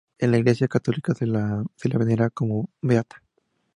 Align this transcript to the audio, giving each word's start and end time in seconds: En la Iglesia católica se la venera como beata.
En 0.17 0.31
la 0.31 0.39
Iglesia 0.39 0.67
católica 0.67 1.13
se 1.13 1.27
la 1.27 1.63
venera 1.83 2.31
como 2.31 2.71
beata. 2.81 3.21